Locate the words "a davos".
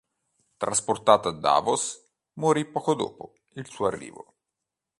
1.27-2.03